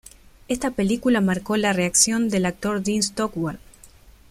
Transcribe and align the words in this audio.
Esta 0.47 0.71
película 0.71 1.21
marcó 1.21 1.57
la 1.57 1.73
reaparición 1.73 2.29
del 2.29 2.47
actor 2.47 2.81
Dean 2.81 3.03
Stockwell. 3.03 3.59